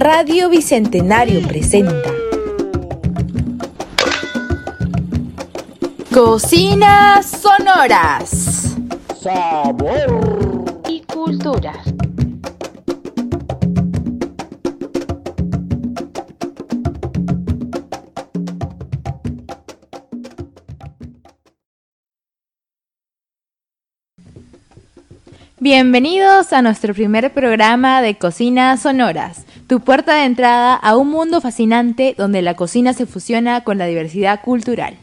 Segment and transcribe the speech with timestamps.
[0.00, 2.08] Radio Bicentenario presenta
[6.14, 8.76] Cocinas Sonoras.
[9.20, 11.72] Sabor y cultura.
[25.60, 31.42] Bienvenidos a nuestro primer programa de Cocinas Sonoras, tu puerta de entrada a un mundo
[31.42, 34.96] fascinante donde la cocina se fusiona con la diversidad cultural.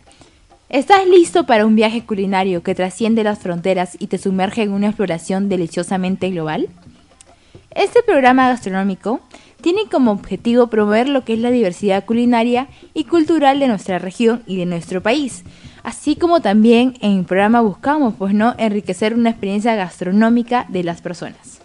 [0.69, 4.87] ¿Estás listo para un viaje culinario que trasciende las fronteras y te sumerge en una
[4.87, 6.67] exploración deliciosamente global?
[7.69, 9.19] Este programa gastronómico
[9.61, 14.41] tiene como objetivo promover lo que es la diversidad culinaria y cultural de nuestra región
[14.47, 15.43] y de nuestro país,
[15.83, 21.01] así como también en el programa buscamos, pues no, enriquecer una experiencia gastronómica de las
[21.01, 21.64] personas.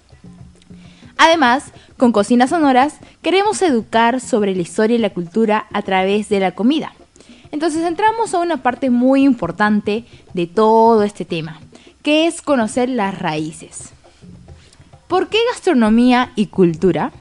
[1.22, 1.64] Además,
[1.98, 6.52] con Cocinas Sonoras queremos educar sobre la historia y la cultura a través de la
[6.52, 6.94] comida.
[7.52, 11.60] Entonces entramos a una parte muy importante de todo este tema,
[12.02, 13.90] que es conocer las raíces.
[15.08, 17.12] ¿Por qué gastronomía y cultura?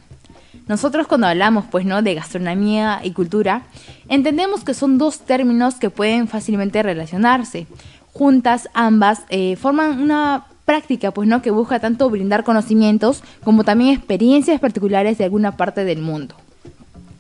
[0.70, 3.64] Nosotros cuando hablamos pues no de gastronomía y cultura,
[4.08, 7.68] entendemos que son dos términos que pueden fácilmente relacionarse.
[8.14, 13.96] Juntas ambas eh, forman una práctica pues no que busca tanto brindar conocimientos como también
[13.96, 16.36] experiencias particulares de alguna parte del mundo.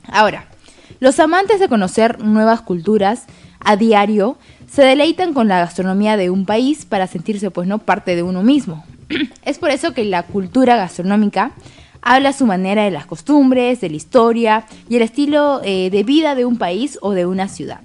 [0.07, 0.45] Ahora,
[0.99, 3.25] los amantes de conocer nuevas culturas
[3.59, 4.37] a diario
[4.71, 8.43] se deleitan con la gastronomía de un país para sentirse pues no parte de uno
[8.43, 8.85] mismo.
[9.43, 11.53] es por eso que la cultura gastronómica
[12.03, 16.35] habla su manera de las costumbres, de la historia y el estilo eh, de vida
[16.35, 17.81] de un país o de una ciudad.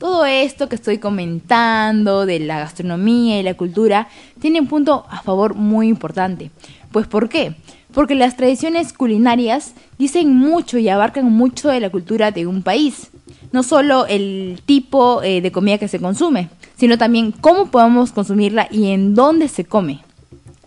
[0.00, 4.08] Todo esto que estoy comentando de la gastronomía y la cultura
[4.40, 6.50] tiene un punto a favor muy importante.
[6.90, 7.54] Pues ¿por qué?
[7.92, 13.10] Porque las tradiciones culinarias dicen mucho y abarcan mucho de la cultura de un país.
[13.52, 18.68] No solo el tipo eh, de comida que se consume, sino también cómo podemos consumirla
[18.70, 20.00] y en dónde se come.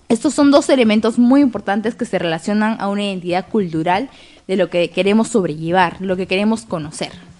[0.09, 4.11] Estos son dos elementos muy importantes que se relacionan a una identidad cultural
[4.47, 7.32] de lo que queremos sobrellevar, lo que queremos conocer.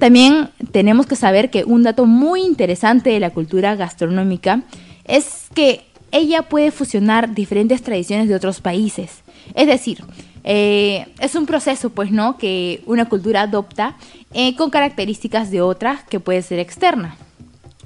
[0.00, 4.62] También tenemos que saber que un dato muy interesante de la cultura gastronómica
[5.04, 9.22] es que ella puede fusionar diferentes tradiciones de otros países.
[9.54, 10.02] Es decir,
[10.42, 12.38] eh, es un proceso, pues, ¿no?
[12.38, 13.98] Que una cultura adopta
[14.32, 17.16] eh, con características de otra que puede ser externa.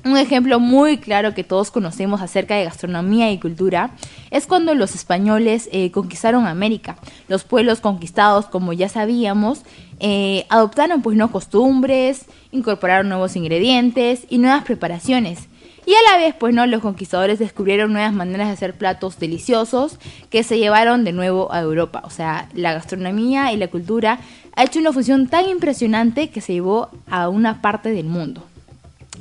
[0.05, 3.93] Un ejemplo muy claro que todos conocemos acerca de gastronomía y cultura
[4.31, 6.97] es cuando los españoles eh, conquistaron América.
[7.27, 9.63] Los pueblos conquistados, como ya sabíamos,
[10.01, 15.49] eh, adoptaron pues no costumbres, incorporaron nuevos ingredientes y nuevas preparaciones.
[15.87, 19.99] Y a la vez, pues no, los conquistadores descubrieron nuevas maneras de hacer platos deliciosos
[20.29, 22.03] que se llevaron de nuevo a Europa.
[22.05, 24.19] O sea, la gastronomía y la cultura
[24.55, 28.43] ha hecho una fusión tan impresionante que se llevó a una parte del mundo.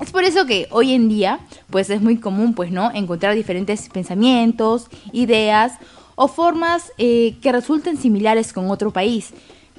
[0.03, 2.91] Es por eso que hoy en día, pues es muy común, pues, ¿no?
[2.93, 5.75] Encontrar diferentes pensamientos, ideas
[6.15, 9.29] o formas eh, que resulten similares con otro país.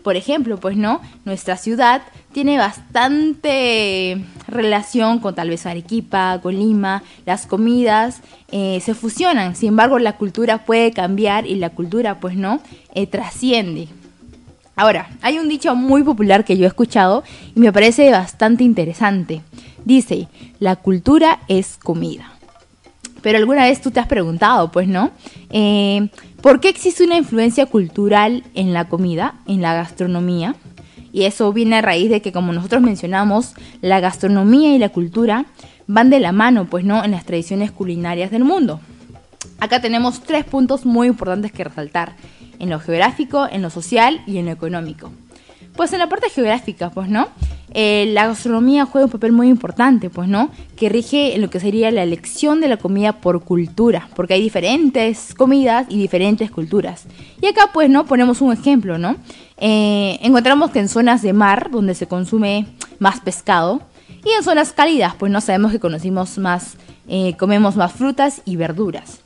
[0.03, 1.03] Por ejemplo, pues, ¿no?
[1.27, 2.01] Nuestra ciudad
[2.33, 9.69] tiene bastante relación con tal vez Arequipa, con Lima, las comidas eh, se fusionan, sin
[9.69, 12.61] embargo la cultura puede cambiar y la cultura, pues, ¿no?
[12.95, 13.89] Eh, trasciende.
[14.75, 17.25] Ahora, hay un dicho muy popular que yo he escuchado
[17.55, 19.43] y me parece bastante interesante.
[19.85, 20.29] Dice,
[20.61, 22.33] la cultura es comida.
[23.23, 25.11] Pero alguna vez tú te has preguntado, pues, ¿no?
[25.51, 26.09] Eh,
[26.43, 30.57] ¿Por qué existe una influencia cultural en la comida, en la gastronomía?
[31.13, 35.47] Y eso viene a raíz de que, como nosotros mencionamos, la gastronomía y la cultura
[35.87, 37.05] van de la mano, pues, ¿no?
[37.05, 38.81] En las tradiciones culinarias del mundo.
[39.61, 42.17] Acá tenemos tres puntos muy importantes que resaltar
[42.59, 45.13] en lo geográfico, en lo social y en lo económico.
[45.77, 47.29] Pues en la parte geográfica, pues, ¿no?
[47.77, 50.51] Eh, la gastronomía juega un papel muy importante, pues, ¿no?
[50.77, 54.43] Que rige en lo que sería la elección de la comida por cultura, porque hay
[54.43, 57.07] diferentes comidas y diferentes culturas.
[57.43, 58.07] Y acá, pues, ¿no?
[58.07, 59.17] Ponemos un ejemplo, ¿no?
[59.59, 62.67] Eh, encontramos que en zonas de mar, donde se consume
[63.01, 63.83] más pescado,
[64.25, 66.77] y en zonas cálidas, pues no sabemos que conocimos más,
[67.09, 69.21] eh, comemos más frutas y verduras.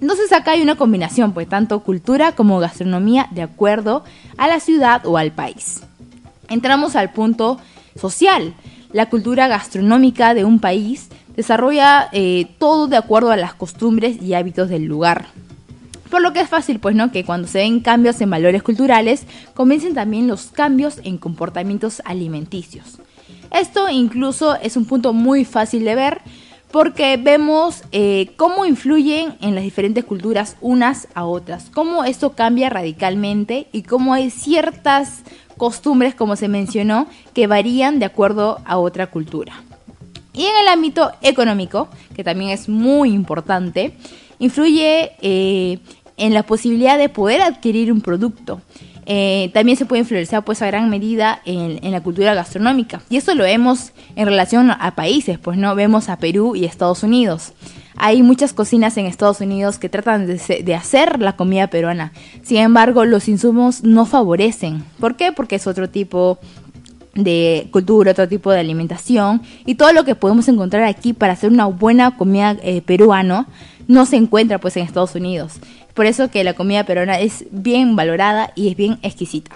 [0.00, 4.04] Entonces acá hay una combinación, pues tanto cultura como gastronomía de acuerdo
[4.36, 5.82] a la ciudad o al país.
[6.48, 7.58] Entramos al punto
[7.98, 8.54] social.
[8.92, 14.34] La cultura gastronómica de un país desarrolla eh, todo de acuerdo a las costumbres y
[14.34, 15.26] hábitos del lugar.
[16.10, 17.12] Por lo que es fácil, pues, ¿no?
[17.12, 19.24] Que cuando se ven cambios en valores culturales,
[19.54, 22.98] comiencen también los cambios en comportamientos alimenticios.
[23.50, 26.20] Esto incluso es un punto muy fácil de ver
[26.70, 32.68] porque vemos eh, cómo influyen en las diferentes culturas unas a otras, cómo esto cambia
[32.68, 35.22] radicalmente y cómo hay ciertas
[35.58, 39.62] costumbres, como se mencionó, que varían de acuerdo a otra cultura.
[40.32, 43.92] Y en el ámbito económico, que también es muy importante,
[44.38, 45.80] influye eh,
[46.16, 48.60] en la posibilidad de poder adquirir un producto.
[49.10, 53.00] Eh, también se puede influenciar pues a gran medida en, la cultura gastronómica.
[53.08, 57.02] Y eso lo vemos en relación a países, pues no vemos a Perú y Estados
[57.02, 57.52] Unidos.
[58.00, 62.12] Hay muchas cocinas en Estados Unidos que tratan de, hacer la comida peruana.
[62.42, 64.84] Sin embargo, los insumos no favorecen.
[65.00, 65.32] ¿Por qué?
[65.32, 66.38] Porque es otro tipo
[67.14, 71.50] de cultura, otro tipo de alimentación y todo lo que podemos encontrar aquí para hacer
[71.50, 73.48] una buena comida eh, peruana
[73.88, 75.54] no se encuentra pues en Estados Unidos.
[75.94, 79.50] Por eso que la comida peruana es bien valorada y es bien exquisita.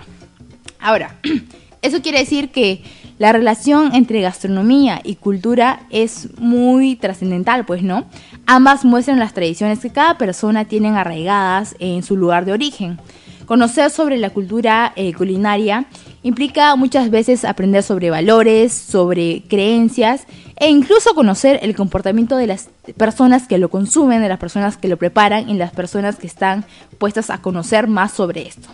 [0.81, 1.17] Ahora,
[1.83, 2.83] eso quiere decir que
[3.23, 8.05] la relación entre gastronomía y cultura es muy trascendental, pues, ¿no?
[8.47, 12.99] Ambas muestran las tradiciones que cada persona tiene arraigadas en su lugar de origen.
[13.47, 15.85] Conocer sobre la cultura eh, culinaria
[16.25, 20.27] implica muchas veces aprender sobre valores, sobre creencias
[20.57, 24.89] e incluso conocer el comportamiento de las personas que lo consumen, de las personas que
[24.89, 26.65] lo preparan y las personas que están
[26.99, 28.69] puestas a conocer más sobre esto.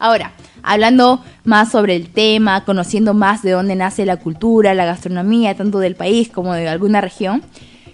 [0.00, 0.32] Ahora,
[0.66, 5.78] hablando más sobre el tema, conociendo más de dónde nace la cultura, la gastronomía, tanto
[5.78, 7.42] del país como de alguna región,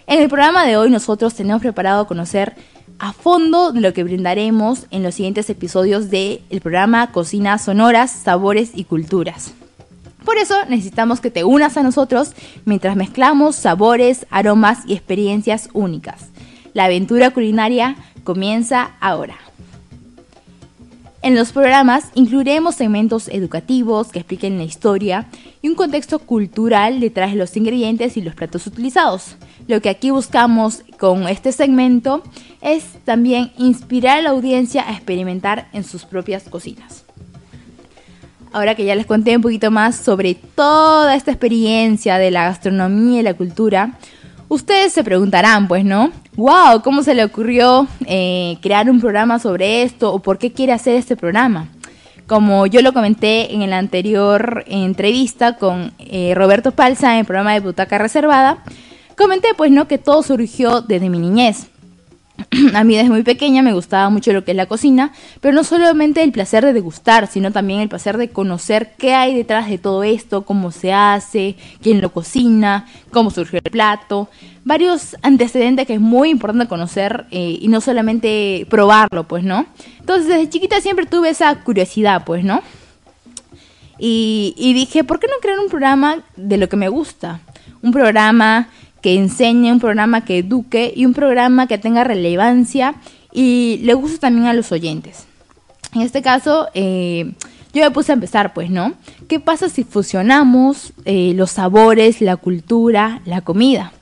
[0.07, 2.55] en el programa de hoy nosotros tenemos preparado conocer
[2.99, 8.71] a fondo de lo que brindaremos en los siguientes episodios del programa Cocinas Sonoras, Sabores
[8.75, 9.53] y Culturas.
[10.25, 12.33] Por eso necesitamos que te unas a nosotros
[12.65, 16.31] mientras mezclamos sabores, aromas y experiencias únicas.
[16.75, 19.37] La aventura culinaria comienza ahora.
[21.23, 25.29] En los programas incluiremos segmentos educativos que expliquen la historia
[25.63, 29.37] y un contexto cultural detrás de los ingredientes y los platos utilizados.
[29.69, 32.25] Lo que aquí buscamos con este segmento
[32.61, 37.05] es también inspirar a la audiencia a experimentar en sus propias cocinas.
[38.53, 43.21] Ahora que ya les conté un poquito más sobre toda esta experiencia de la gastronomía
[43.21, 43.97] y la cultura,
[44.53, 46.13] ustedes se preguntarán, pues, ¿no?
[46.37, 50.73] wow, ¿cómo se le ocurrió eh, crear un programa sobre esto o por qué quiere
[50.73, 51.69] hacer este programa?
[52.27, 57.53] Como yo lo comenté en la anterior entrevista con eh, Roberto Palza en el programa
[57.53, 58.63] de Butaca Reservada,
[59.17, 61.72] comenté pues no que todo surgió desde mi niñez.
[62.75, 65.65] a mí desde muy pequeña me gustaba mucho lo que es la cocina, pero no
[65.65, 69.79] solamente el placer de degustar, sino también el placer de conocer qué hay detrás de
[69.79, 74.29] todo esto, cómo se hace, quién lo cocina, cómo surgió el plato,
[74.65, 79.67] varios antecedentes que es muy importante conocer eh, y no solamente probarlo, pues, ¿no?
[80.01, 82.63] Entonces desde chiquita siempre tuve esa curiosidad, pues, ¿no?
[83.99, 87.41] Y, y dije, ¿por qué no crear un programa de lo que me gusta?
[87.83, 88.69] Un programa
[89.03, 92.95] que enseñe, un programa que eduque y un programa que tenga relevancia
[93.33, 95.27] y le guste también a los oyentes.
[95.95, 97.33] En este caso, eh,
[97.75, 98.95] yo me puse a empezar, pues, ¿no?
[99.29, 103.93] ¿Qué pasa si fusionamos eh, los sabores, la cultura, la comida?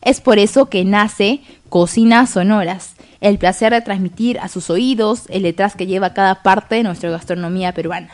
[0.00, 5.42] Es por eso que nace Cocinas Sonoras, el placer de transmitir a sus oídos el
[5.42, 8.10] detrás que lleva cada parte de nuestra gastronomía peruana.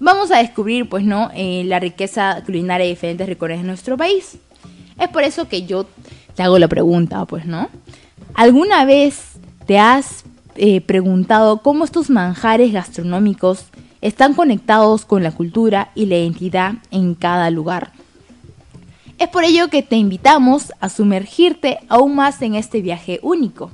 [0.00, 1.30] Vamos a descubrir, pues, ¿no?
[1.34, 4.38] Eh, la riqueza culinaria de diferentes rincones de nuestro país.
[4.98, 5.86] Es por eso que yo
[6.34, 7.68] te hago la pregunta, pues, ¿no?
[8.34, 9.32] ¿Alguna vez
[9.66, 10.24] te has
[10.56, 13.66] eh, preguntado cómo estos manjares gastronómicos
[14.00, 17.92] están conectados con la cultura y la identidad en cada lugar?
[19.18, 23.70] Es por ello que te invitamos a sumergirte aún más en este viaje único.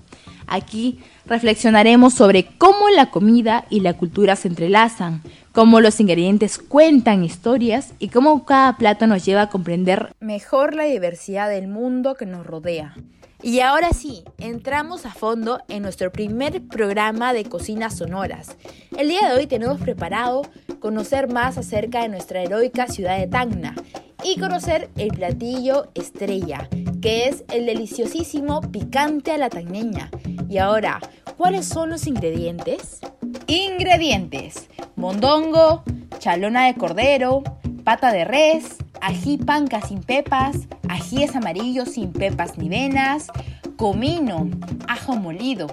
[0.47, 1.01] Aquí
[1.31, 5.23] reflexionaremos sobre cómo la comida y la cultura se entrelazan,
[5.53, 10.85] cómo los ingredientes cuentan historias y cómo cada plato nos lleva a comprender mejor la
[10.85, 12.97] diversidad del mundo que nos rodea.
[13.43, 18.57] Y ahora sí, entramos a fondo en nuestro primer programa de cocinas sonoras.
[18.99, 20.43] El día de hoy tenemos preparado
[20.81, 23.77] conocer más acerca de nuestra heroica ciudad de Tacna
[24.25, 26.69] y conocer el platillo estrella,
[27.01, 30.11] que es el deliciosísimo picante a la tagneña.
[30.49, 31.01] Y ahora,
[31.37, 33.01] ¿cuáles son los ingredientes?
[33.47, 35.83] Ingredientes: mondongo,
[36.19, 37.43] chalona de cordero,
[37.85, 40.57] pata de res, ají panca sin pepas,
[40.89, 43.29] ajíes amarillos sin pepas ni venas,
[43.77, 44.49] comino,
[44.89, 45.67] ajo molido,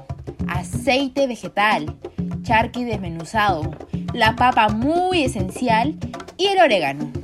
[0.47, 1.97] aceite vegetal,
[2.43, 3.71] charqui desmenuzado,
[4.13, 5.97] la papa muy esencial
[6.37, 7.16] y el orégano.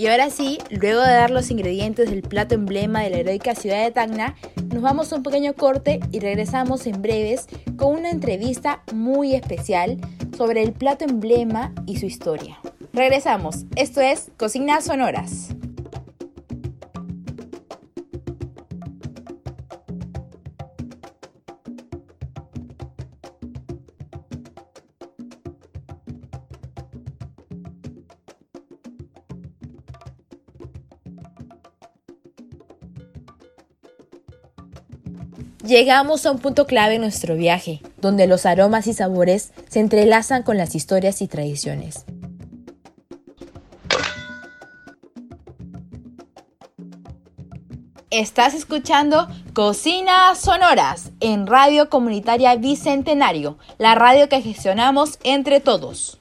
[0.00, 3.84] Y ahora sí, luego de dar los ingredientes del plato emblema de la heroica ciudad
[3.84, 4.34] de Tacna,
[4.72, 9.98] nos vamos a un pequeño corte y regresamos en breves con una entrevista muy especial
[10.34, 12.58] sobre el plato emblema y su historia.
[12.94, 15.50] Regresamos, esto es Cocinas Sonoras.
[35.70, 40.42] Llegamos a un punto clave en nuestro viaje, donde los aromas y sabores se entrelazan
[40.42, 42.04] con las historias y tradiciones.
[48.10, 56.19] Estás escuchando Cocinas Sonoras en Radio Comunitaria Bicentenario, la radio que gestionamos entre todos.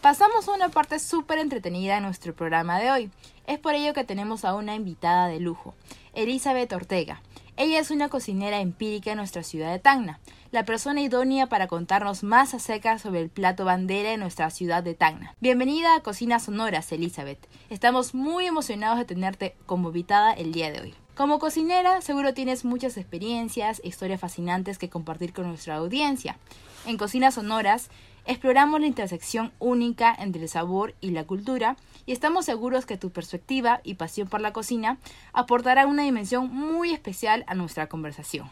[0.00, 3.10] Pasamos a una parte súper entretenida en nuestro programa de hoy.
[3.48, 5.74] Es por ello que tenemos a una invitada de lujo,
[6.14, 7.20] Elizabeth Ortega.
[7.58, 10.20] Ella es una cocinera empírica en nuestra ciudad de Tacna,
[10.52, 14.94] la persona idónea para contarnos más acerca sobre el plato bandera en nuestra ciudad de
[14.94, 15.34] Tacna.
[15.38, 17.46] Bienvenida a Cocinas Sonoras, Elizabeth.
[17.68, 20.94] Estamos muy emocionados de tenerte como invitada el día de hoy.
[21.14, 26.38] Como cocinera, seguro tienes muchas experiencias e historias fascinantes que compartir con nuestra audiencia.
[26.86, 27.90] En Cocinas Sonoras,
[28.26, 31.76] exploramos la intersección única entre el sabor y la cultura
[32.06, 34.98] y estamos seguros que tu perspectiva y pasión por la cocina
[35.32, 38.50] aportarán una dimensión muy especial a nuestra conversación.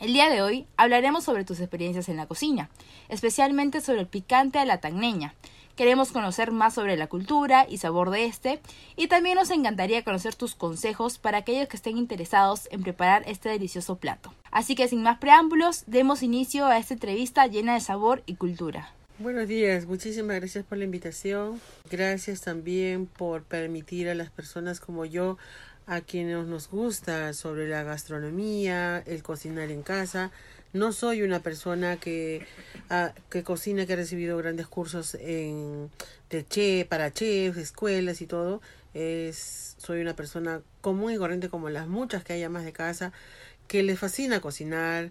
[0.00, 2.70] El día de hoy hablaremos sobre tus experiencias en la cocina,
[3.10, 5.34] especialmente sobre el picante a la tagneña.
[5.76, 8.60] Queremos conocer más sobre la cultura y sabor de este
[8.96, 13.48] y también nos encantaría conocer tus consejos para aquellos que estén interesados en preparar este
[13.48, 14.34] delicioso plato.
[14.50, 18.92] Así que sin más preámbulos, demos inicio a esta entrevista llena de sabor y cultura.
[19.18, 21.60] Buenos días, muchísimas gracias por la invitación.
[21.90, 25.36] Gracias también por permitir a las personas como yo,
[25.86, 30.30] a quienes nos gusta sobre la gastronomía, el cocinar en casa.
[30.72, 32.46] No soy una persona que,
[32.90, 35.90] ah, que cocina, que ha recibido grandes cursos en,
[36.30, 38.60] de chef, para chefs, escuelas y todo.
[38.94, 43.12] Es, soy una persona común y corriente como las muchas que hay más de casa,
[43.66, 45.10] que les fascina cocinar,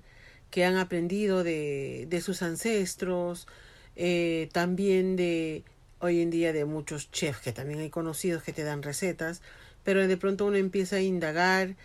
[0.50, 3.48] que han aprendido de, de sus ancestros,
[3.96, 5.64] eh, también de
[6.00, 9.42] hoy en día de muchos chefs que también hay conocidos que te dan recetas,
[9.84, 11.76] pero de pronto uno empieza a indagar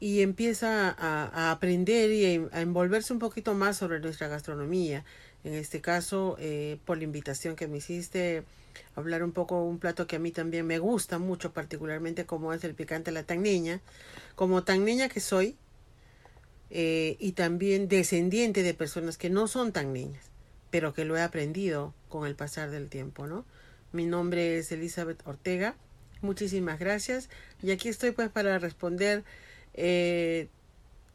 [0.00, 5.04] y empieza a, aprender y a, envolverse un poquito más sobre nuestra gastronomía.
[5.44, 8.42] En este caso, eh, por la invitación que me hiciste,
[8.96, 12.64] hablar un poco un plato que a mí también me gusta mucho, particularmente como es
[12.64, 13.80] el picante la tagneña.
[14.34, 15.56] Como tagneña que soy,
[16.70, 20.30] eh, y también descendiente de personas que no son tan niñas
[20.70, 23.44] pero que lo he aprendido con el pasar del tiempo, ¿no?
[23.92, 25.74] Mi nombre es Elizabeth Ortega.
[26.22, 27.28] Muchísimas gracias.
[27.62, 29.24] Y aquí estoy pues para responder
[29.82, 30.48] eh,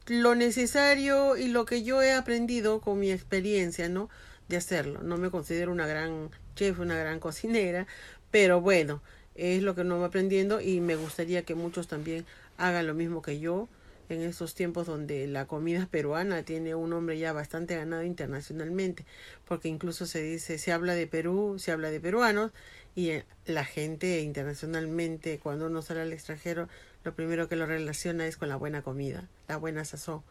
[0.06, 4.08] lo necesario y lo que yo he aprendido con mi experiencia, ¿no?
[4.48, 5.02] De hacerlo.
[5.02, 7.86] No me considero una gran chef, una gran cocinera,
[8.32, 9.02] pero bueno,
[9.36, 12.24] es lo que no voy aprendiendo y me gustaría que muchos también
[12.58, 13.68] hagan lo mismo que yo
[14.08, 19.04] en estos tiempos donde la comida peruana tiene un nombre ya bastante ganado internacionalmente,
[19.46, 22.52] porque incluso se dice, se habla de Perú, se habla de peruanos,
[22.94, 26.68] y eh, la gente internacionalmente, cuando uno sale al extranjero,
[27.06, 30.22] lo primero que lo relaciona es con la buena comida, la buena sazón.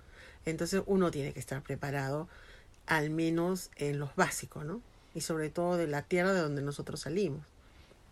[0.45, 2.27] Entonces uno tiene que estar preparado,
[2.85, 4.81] al menos en los básicos, ¿no?
[5.13, 7.45] Y sobre todo de la tierra de donde nosotros salimos.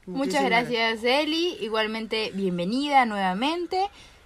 [0.05, 1.57] Muchas gracias, Eli.
[1.59, 3.81] Igualmente, bienvenida nuevamente.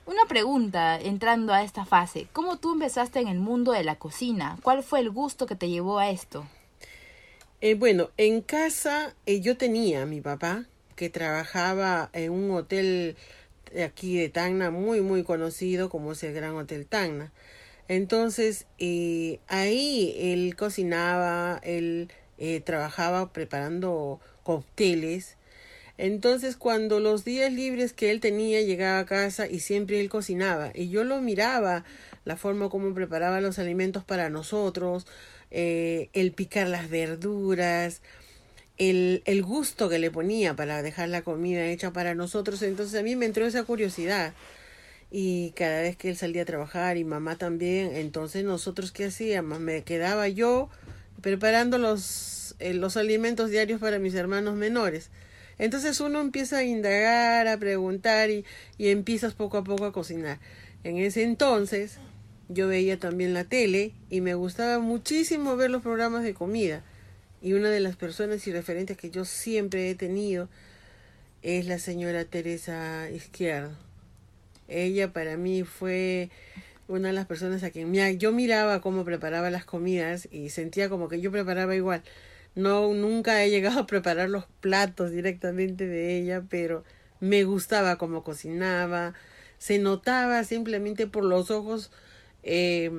[0.05, 2.27] Una pregunta entrando a esta fase.
[2.31, 4.59] ¿Cómo tú empezaste en el mundo de la cocina?
[4.61, 6.47] ¿Cuál fue el gusto que te llevó a esto?
[7.61, 10.65] Eh, bueno, en casa eh, yo tenía a mi papá
[10.95, 13.17] que trabajaba en un hotel
[13.85, 17.31] aquí de Tacna muy muy conocido como es el Gran Hotel Tacna.
[17.87, 25.37] Entonces eh, ahí él cocinaba, él eh, trabajaba preparando cócteles.
[25.97, 30.71] Entonces cuando los días libres que él tenía llegaba a casa y siempre él cocinaba
[30.73, 31.85] y yo lo miraba
[32.25, 35.07] la forma como preparaba los alimentos para nosotros,
[35.49, 38.01] eh, el picar las verduras,
[38.77, 42.61] el, el gusto que le ponía para dejar la comida hecha para nosotros.
[42.61, 44.33] Entonces a mí me entró esa curiosidad
[45.09, 49.59] y cada vez que él salía a trabajar y mamá también, entonces nosotros qué hacíamos,
[49.59, 50.69] me quedaba yo
[51.21, 55.09] preparando los, eh, los alimentos diarios para mis hermanos menores.
[55.59, 58.45] Entonces uno empieza a indagar, a preguntar y,
[58.77, 60.39] y empiezas poco a poco a cocinar.
[60.83, 61.97] En ese entonces
[62.49, 66.83] yo veía también la tele y me gustaba muchísimo ver los programas de comida.
[67.41, 70.49] Y una de las personas y referentes que yo siempre he tenido
[71.43, 73.71] es la señora Teresa Izquierdo.
[74.67, 76.29] Ella para mí fue
[76.87, 81.07] una de las personas a quien yo miraba cómo preparaba las comidas y sentía como
[81.09, 82.01] que yo preparaba igual.
[82.55, 86.83] No, nunca he llegado a preparar los platos directamente de ella, pero
[87.19, 89.13] me gustaba cómo cocinaba.
[89.59, 91.91] Se notaba simplemente por los ojos
[92.43, 92.91] eh,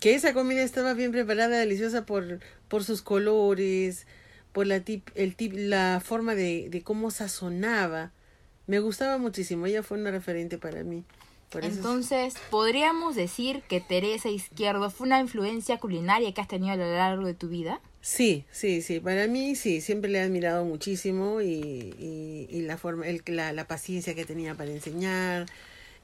[0.00, 4.06] que esa comida estaba bien preparada, deliciosa por, por sus colores,
[4.52, 8.12] por la, tip, el tip, la forma de, de cómo sazonaba.
[8.66, 11.04] Me gustaba muchísimo, ella fue una referente para mí.
[11.62, 16.92] Entonces, ¿podríamos decir que Teresa Izquierdo fue una influencia culinaria que has tenido a lo
[16.92, 17.80] largo de tu vida?
[18.00, 19.00] Sí, sí, sí.
[19.00, 23.52] Para mí sí, siempre le he admirado muchísimo y, y, y la forma, el, la,
[23.52, 25.46] la, paciencia que tenía para enseñar,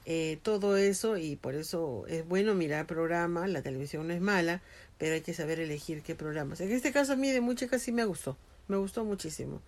[0.07, 3.51] eh, todo eso y por eso es bueno mirar programas.
[3.51, 4.63] La televisión no es mala,
[4.99, 6.61] pero hay que saber elegir qué programas.
[6.61, 8.37] En este caso a mí de mucha sí me gustó,
[8.69, 9.61] me gustó muchísimo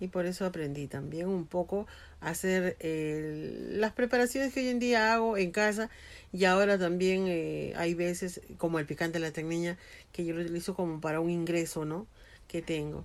[0.00, 1.86] y por eso aprendí también un poco
[2.20, 5.90] a hacer eh, las preparaciones que hoy en día hago en casa
[6.32, 9.76] y ahora también eh, hay veces como el picante de la tecniña
[10.12, 12.06] que yo lo utilizo como para un ingreso no
[12.48, 13.04] que tengo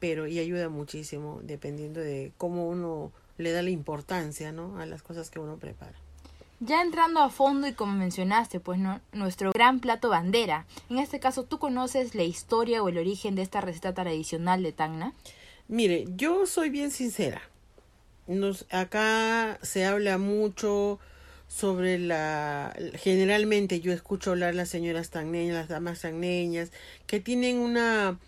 [0.00, 5.02] pero y ayuda muchísimo dependiendo de cómo uno le da la importancia no a las
[5.02, 5.96] cosas que uno prepara
[6.60, 10.66] ya entrando a fondo y como mencionaste, pues no, nuestro gran plato bandera.
[10.88, 14.72] En este caso, ¿tú conoces la historia o el origen de esta receta tradicional de
[14.72, 15.12] Tacna?
[15.68, 17.42] Mire, yo soy bien sincera.
[18.26, 20.98] Nos, acá se habla mucho
[21.48, 26.72] sobre la generalmente yo escucho hablar las señoras tagneñas, las damas tagneñas,
[27.06, 28.18] que tienen una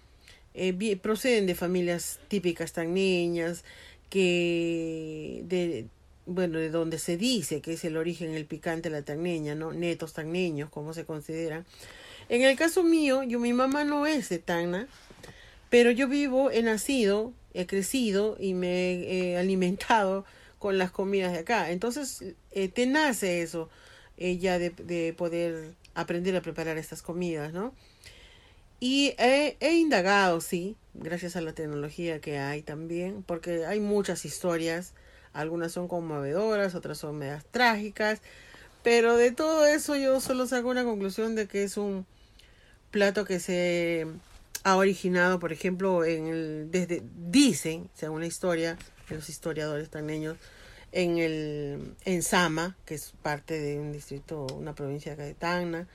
[0.54, 3.64] eh, proceden de familias típicas tagneñas,
[4.08, 5.86] que de
[6.28, 9.72] bueno, de donde se dice que es el origen el picante la tagneña, ¿no?
[9.72, 11.64] Netos tagneños, como se considera.
[12.28, 14.86] En el caso mío, yo mi mamá no es de Tacna,
[15.70, 20.24] pero yo vivo, he nacido, he crecido y me he alimentado
[20.58, 21.70] con las comidas de acá.
[21.70, 23.70] Entonces, eh, te nace eso
[24.18, 27.72] eh, ya de, de, poder aprender a preparar estas comidas, ¿no?
[28.80, 34.24] Y he, he, indagado, sí, gracias a la tecnología que hay también, porque hay muchas
[34.24, 34.92] historias,
[35.38, 38.20] algunas son conmovedoras, otras son medias trágicas,
[38.82, 42.06] pero de todo eso yo solo saco una conclusión de que es un
[42.90, 44.06] plato que se
[44.64, 48.76] ha originado, por ejemplo, en el, desde, dicen, según la historia
[49.10, 50.36] los historiadores taneños,
[50.90, 55.86] en el, en Sama, que es parte de un distrito, una provincia de Tacna,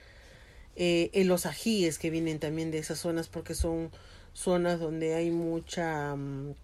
[0.74, 3.90] eh, en los ajíes que vienen también de esas zonas porque son
[4.32, 6.63] zonas donde hay mucha que,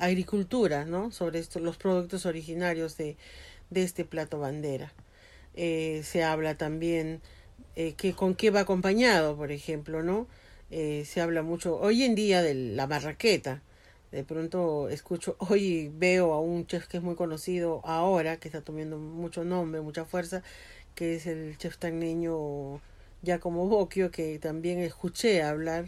[0.00, 1.10] agricultura, ¿no?
[1.12, 3.16] Sobre esto, los productos originarios de,
[3.70, 4.92] de este plato bandera.
[5.54, 7.20] Eh, se habla también
[7.76, 10.26] eh, que con qué va acompañado, por ejemplo, ¿no?
[10.70, 13.62] eh, se habla mucho hoy en día de la marraqueta.
[14.12, 18.62] De pronto escucho, hoy veo a un chef que es muy conocido ahora, que está
[18.62, 20.42] tomando mucho nombre, mucha fuerza,
[20.94, 22.80] que es el chef tagneño
[23.22, 25.86] Giacomo Bocchio, que también escuché hablar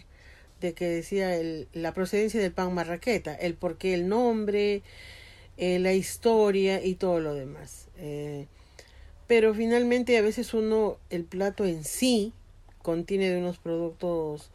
[0.63, 4.83] de que decía el, la procedencia del pan marraqueta, el por qué el nombre,
[5.59, 7.89] eh, la historia y todo lo demás.
[7.99, 8.47] Eh,
[9.27, 12.33] pero finalmente a veces uno, el plato en sí,
[12.81, 14.51] contiene de unos productos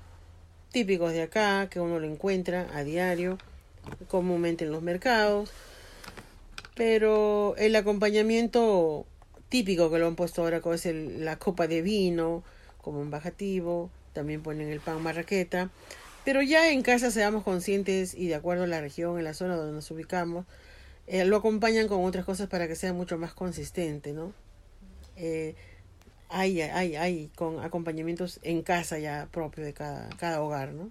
[0.71, 3.37] típicos de acá, que uno lo encuentra a diario,
[4.07, 5.51] comúnmente en los mercados.
[6.75, 9.05] Pero el acompañamiento
[9.49, 12.43] típico que lo han puesto ahora, es la copa de vino,
[12.81, 15.69] como un bajativo, también ponen el pan marraqueta.
[16.25, 19.55] Pero ya en casa seamos conscientes y de acuerdo a la región, en la zona
[19.55, 20.45] donde nos ubicamos,
[21.05, 24.33] eh, lo acompañan con otras cosas para que sea mucho más consistente, ¿no?
[25.15, 25.55] Eh,
[26.29, 30.89] hay, hay, hay con acompañamientos en casa ya propio de cada, cada hogar, ¿no?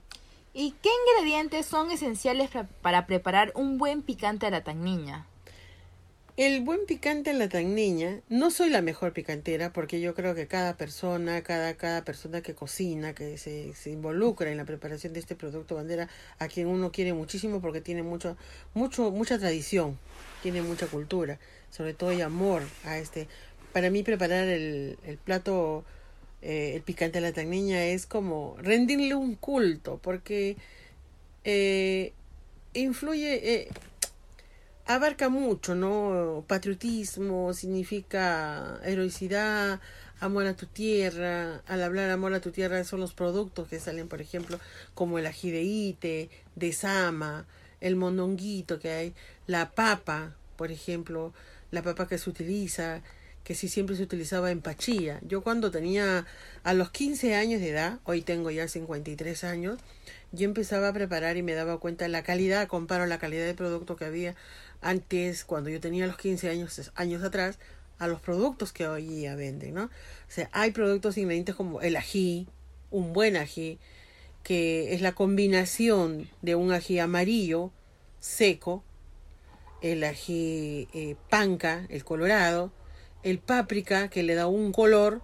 [0.54, 2.48] ¿Y qué ingredientes son esenciales
[2.80, 5.26] para preparar un buen picante a la tagniña?
[6.36, 10.34] El buen picante en la tan niña, no soy la mejor picantera porque yo creo
[10.34, 15.20] que cada persona, cada, cada persona que cocina, que se, involucra en la preparación de
[15.20, 18.36] este producto bandera, a quien uno quiere muchísimo porque tiene mucho,
[18.74, 19.98] mucho, mucha tradición,
[20.42, 21.38] tiene mucha cultura,
[21.70, 23.28] sobre todo y amor a este.
[23.72, 25.86] Para mí preparar el, el plato,
[26.42, 30.58] eh, el picante de la tan niña es como rendirle un culto porque
[31.44, 32.12] eh,
[32.74, 33.54] influye...
[33.54, 33.68] Eh,
[34.86, 36.44] abarca mucho, ¿no?
[36.46, 39.80] Patriotismo significa heroicidad,
[40.20, 41.62] amor a tu tierra.
[41.66, 44.58] Al hablar amor a tu tierra son los productos que salen, por ejemplo,
[44.94, 45.96] como el ají
[46.54, 47.46] de sama,
[47.80, 49.14] el mondonguito que hay,
[49.46, 51.34] la papa, por ejemplo,
[51.70, 53.02] la papa que se utiliza,
[53.44, 55.20] que sí siempre se utilizaba en pachilla.
[55.22, 56.26] Yo cuando tenía
[56.64, 59.78] a los 15 años de edad, hoy tengo ya 53 años,
[60.32, 63.54] yo empezaba a preparar y me daba cuenta de la calidad, comparo la calidad de
[63.54, 64.34] producto que había
[64.80, 67.58] antes, cuando yo tenía los 15 años, años atrás,
[67.98, 69.84] a los productos que hoy día venden, ¿no?
[69.84, 69.90] O
[70.28, 72.46] sea, hay productos ingredientes como el ají,
[72.90, 73.78] un buen ají,
[74.42, 77.72] que es la combinación de un ají amarillo
[78.20, 78.84] seco,
[79.82, 82.72] el ají eh, panca, el colorado,
[83.22, 85.22] el páprica, que le da un color,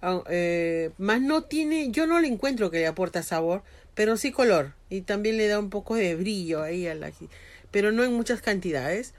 [0.00, 3.62] ah, eh, más no tiene, yo no le encuentro que le aporta sabor,
[3.94, 7.28] pero sí color, y también le da un poco de brillo ahí al ají
[7.72, 9.14] pero no en muchas cantidades.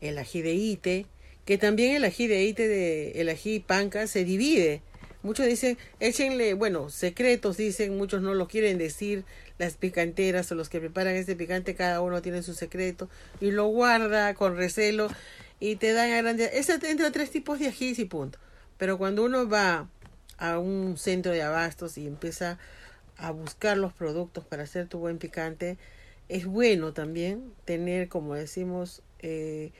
[0.00, 1.06] El ají de ite,
[1.44, 4.82] que también el ají de ite, de, el ají panca, se divide.
[5.22, 9.24] Muchos dicen, échenle, bueno, secretos dicen, muchos no lo quieren decir,
[9.58, 13.08] las picanteras o los que preparan este picante, cada uno tiene su secreto
[13.40, 15.08] y lo guarda con recelo
[15.60, 16.50] y te dan a grande.
[16.54, 18.38] Ese entre tres tipos de ají y punto.
[18.76, 19.88] Pero cuando uno va
[20.36, 22.58] a un centro de abastos y empieza
[23.16, 25.78] a buscar los productos para hacer tu buen picante,
[26.28, 29.72] es bueno también tener, como decimos, eh,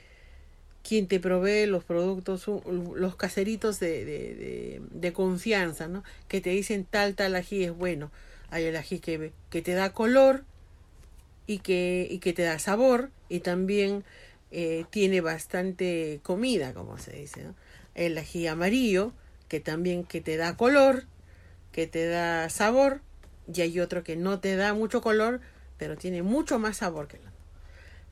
[0.82, 6.04] quien te provee los productos, los caseritos de, de, de, confianza, ¿no?
[6.28, 8.10] Que te dicen tal, tal ají es bueno.
[8.50, 10.44] Hay el ají que, que te da color
[11.46, 14.04] y que, y que te da sabor y también
[14.50, 17.46] eh, tiene bastante comida, como se dice.
[17.94, 19.12] El ají amarillo,
[19.48, 21.04] que también que te da color,
[21.72, 23.00] que te da sabor,
[23.52, 25.40] y hay otro que no te da mucho color,
[25.78, 27.34] pero tiene mucho más sabor que el otro.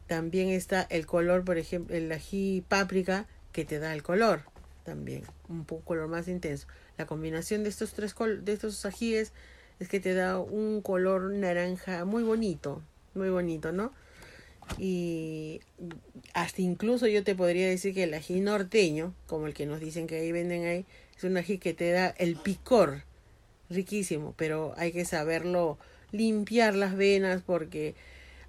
[0.07, 4.42] También está el color, por ejemplo, el ají páprica que te da el color
[4.85, 6.66] también, un poco color más intenso.
[6.98, 9.33] La combinación de estos tres de estos ajíes
[9.79, 12.83] es que te da un color naranja muy bonito,
[13.14, 13.92] muy bonito, ¿no?
[14.79, 15.61] Y
[16.35, 20.07] hasta incluso yo te podría decir que el ají norteño, como el que nos dicen
[20.07, 23.03] que ahí venden ahí, es un ají que te da el picor
[23.70, 25.79] riquísimo, pero hay que saberlo
[26.12, 27.94] limpiar las venas porque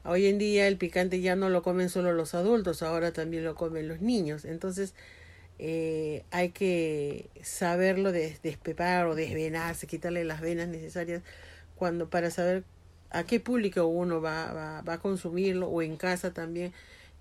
[0.04, 3.56] hoy en día el picante ya no lo comen solo los adultos, ahora también lo
[3.56, 4.46] comen los niños.
[4.46, 4.94] Entonces
[5.60, 11.24] eh, hay que saberlo des despepar o desvenarse, quitarle las venas necesarias
[11.76, 12.64] cuando para saber
[13.10, 16.74] a qué público uno va, va, va a consumirlo o en casa también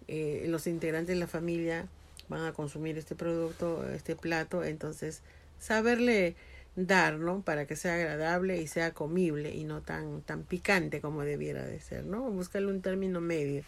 [0.08, 1.86] eh, los integrantes de la familia
[2.28, 5.20] van a consumir este producto, este plato, entonces
[5.58, 6.34] saberle
[6.76, 7.42] dar, ¿no?
[7.42, 11.80] Para que sea agradable y sea comible y no tan, tan picante como debiera de
[11.80, 12.22] ser, ¿no?
[12.30, 13.64] Buscarle un término medio.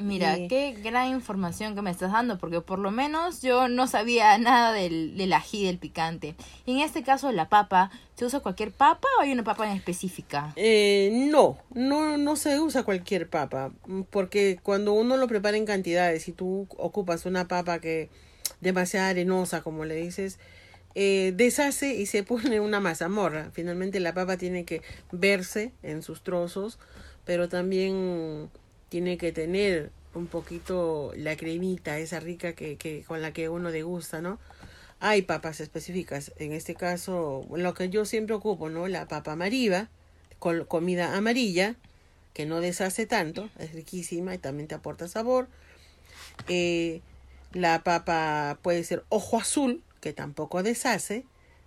[0.00, 4.36] Mira, qué gran información que me estás dando, porque por lo menos yo no sabía
[4.38, 6.34] nada del, del ají, del picante.
[6.66, 9.76] Y en este caso, la papa, ¿se usa cualquier papa o hay una papa en
[9.76, 10.52] específica?
[10.56, 13.72] Eh, no, no, no se usa cualquier papa,
[14.10, 18.08] porque cuando uno lo prepara en cantidades, si tú ocupas una papa que
[18.60, 20.38] demasiado arenosa, como le dices,
[20.94, 23.50] eh, deshace y se pone una mazamorra.
[23.52, 26.78] Finalmente la papa tiene que verse en sus trozos,
[27.24, 28.50] pero también
[28.88, 34.20] tiene que tener un poquito la cremita, esa rica que, con la que uno degusta,
[34.20, 34.38] ¿no?
[34.98, 38.88] Hay papas específicas, en este caso lo que yo siempre ocupo, ¿no?
[38.88, 39.88] La papa mariva,
[40.38, 41.76] con comida amarilla,
[42.34, 45.48] que no deshace tanto, es riquísima y también te aporta sabor.
[46.48, 47.00] Eh,
[47.52, 51.24] la papa puede ser ojo azul, que tampoco deshace,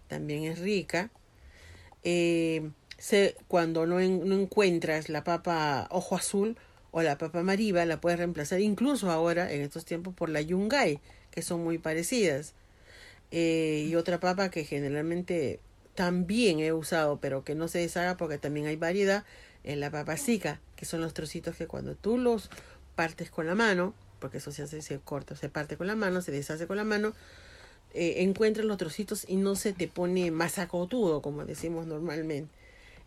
[0.08, 1.10] también es rica.
[2.04, 6.58] Eh, se, cuando no, no, encuentras la papa ojo azul
[6.92, 11.00] o la papa mariva, la puedes reemplazar incluso ahora, en estos tiempos, por la yungay,
[11.32, 12.54] que son muy parecidas.
[13.32, 15.60] Eh, y otra papa que generalmente
[15.96, 19.26] también he usado, pero que no se deshaga porque también hay variedad,
[19.64, 22.50] es la papa sica, que son los trocitos que cuando tú los
[22.96, 26.22] partes con la mano, porque eso se hace, se corta, se parte con la mano,
[26.22, 27.14] se deshace con la mano,
[27.94, 32.52] eh, encuentras los trocitos y no se te pone más acotudo, como decimos normalmente.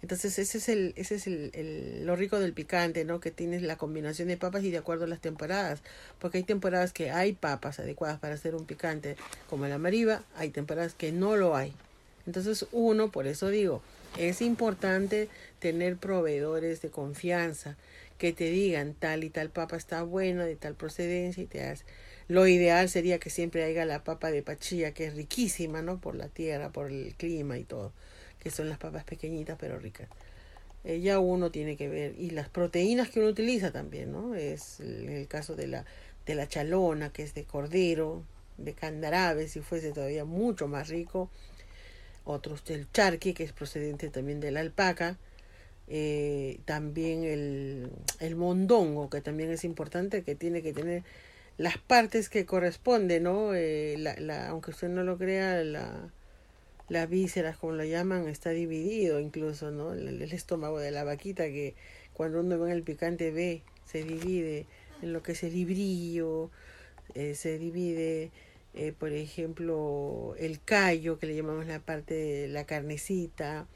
[0.03, 3.18] Entonces ese es el, ese es el, lo rico del picante, ¿no?
[3.18, 5.81] Que tienes la combinación de papas y de acuerdo a las temporadas,
[6.18, 9.16] porque hay temporadas que hay papas adecuadas para hacer un picante
[9.49, 11.72] como la mariba, hay temporadas que no lo hay.
[12.27, 13.83] Entonces uno, por eso digo,
[14.18, 17.77] es importante tener proveedores de confianza
[18.18, 21.85] que te digan tal y tal papa está buena, de tal procedencia y te hace.
[22.29, 26.01] Lo ideal sería que siempre haya la papa de pachilla, que es riquísima, ¿no?
[26.01, 27.93] Por la tierra, por el clima y todo
[28.47, 30.09] que son las papas pequeñitas pero ricas.
[30.85, 34.37] Eh, ya uno tiene que ver, y las proteínas que uno utiliza también, ¿no?
[34.37, 35.85] Es el, caso de la,
[36.27, 38.23] de la chalona, que es de cordero,
[38.57, 41.29] de candarabe, si fuese todavía mucho más rico.
[42.25, 45.19] Otros del charqui, que es procedente también de la alpaca.
[45.89, 51.03] Eh, también el, el mondongo, que también es importante, que tiene que tener
[51.59, 53.55] las partes que corresponden, ¿no?
[53.55, 56.11] Eh, la, la, aunque usted no lo crea, la,
[56.88, 59.92] las vísceras, como lo llaman, está dividido incluso, ¿no?
[59.92, 61.75] El, estómago de la vaquita que
[62.12, 64.66] cuando uno ve el picante ve, se divide
[65.03, 66.51] en lo que es el librillo,
[67.14, 68.31] eh, se divide,
[68.75, 73.66] eh, por ejemplo, el callo, que le llamamos la parte de la carnecita,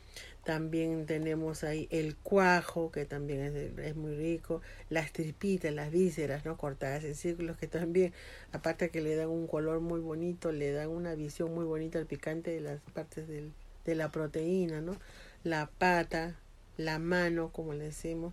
[0.44, 6.44] también tenemos ahí el cuajo, que también es, es, muy rico, las tripitas, las vísceras,
[6.44, 6.56] ¿no?
[6.56, 8.12] Cortadas en círculos, que también,
[8.52, 12.06] aparte que le dan un color muy bonito, le dan una visión muy bonita al
[12.06, 13.52] picante de las partes del,
[13.84, 14.96] de la proteína, ¿no?
[15.44, 16.36] La pata,
[16.76, 18.32] la mano, como le decimos,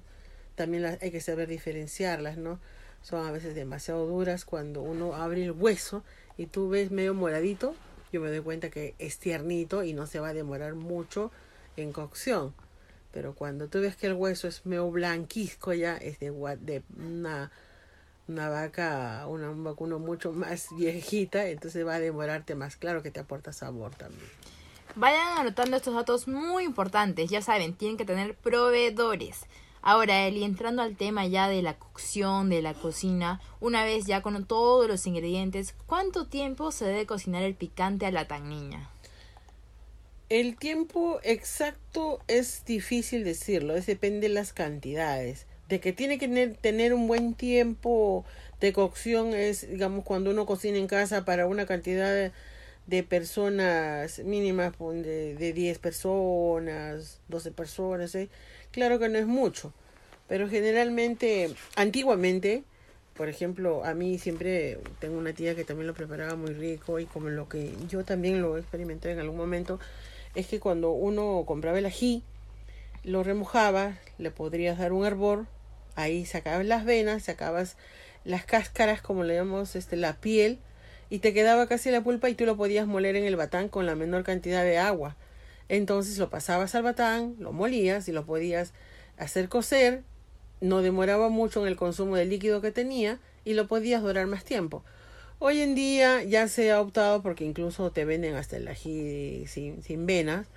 [0.56, 2.60] también las, hay que saber diferenciarlas, ¿no?
[3.02, 6.04] Son a veces demasiado duras cuando uno abre el hueso
[6.38, 7.76] y tú ves medio moradito,
[8.12, 11.32] yo me doy cuenta que es tiernito y no se va a demorar mucho
[11.78, 12.54] en cocción.
[13.12, 17.52] Pero cuando tú ves que el hueso es medio blanquisco ya, es de, de una,
[18.28, 22.76] una vaca, una, un vacuno mucho más viejita, entonces va a demorarte más.
[22.76, 24.30] Claro que te aporta sabor también.
[24.96, 27.30] Vayan anotando estos datos muy importantes.
[27.30, 29.46] Ya saben, tienen que tener proveedores.
[29.82, 34.22] Ahora, Eli, entrando al tema ya de la cocción, de la cocina, una vez ya
[34.22, 38.90] con todos los ingredientes, ¿cuánto tiempo se debe cocinar el picante a la tan niña?
[40.30, 45.46] El tiempo exacto es difícil decirlo, es depende de las cantidades.
[45.70, 46.28] De que tiene que
[46.62, 48.26] tener, un buen tiempo
[48.60, 52.14] de cocción es, digamos, cuando uno cocina en casa para una cantidad
[52.88, 58.28] de, personas mínimas de, de 10 personas, 12 personas, ¿eh?
[58.72, 59.74] claro que no es mucho,
[60.28, 62.64] pero generalmente, antiguamente,
[63.16, 67.06] por ejemplo, a mí siempre tengo una tía que también lo preparaba muy rico y
[67.06, 69.80] como lo que yo también lo experimenté en algún momento,
[70.38, 72.24] es que cuando uno compraba el ají,
[73.04, 75.48] lo remojaba, le podrías dar un hervor,
[75.96, 77.76] ahí sacabas las venas, sacabas
[78.24, 80.60] las cáscaras, como le llamamos, este, la piel,
[81.10, 83.88] y te quedaba casi la pulpa y tú lo podías moler en el batán con
[83.88, 85.16] la menor cantidad de agua.
[85.70, 88.74] Entonces lo pasabas al batán, lo molías y lo podías
[89.18, 90.04] hacer cocer,
[90.62, 94.44] no demoraba mucho en el consumo del líquido que tenía y lo podías durar más
[94.44, 94.84] tiempo.
[95.40, 99.84] Hoy en día ya se ha optado porque incluso te venden hasta el ají sin,
[99.84, 100.48] sin venas.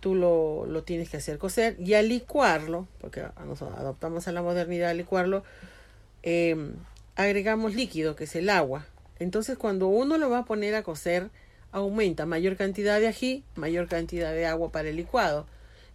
[0.00, 4.40] Tú lo, lo, tienes que hacer cocer y al licuarlo, porque nos adoptamos a la
[4.40, 5.44] modernidad, al licuarlo,
[6.22, 6.72] em,
[7.16, 8.86] agregamos líquido, que es el agua.
[9.18, 11.28] Entonces cuando uno lo va a poner a cocer,
[11.70, 15.46] aumenta mayor cantidad de ají, mayor cantidad de agua para el licuado.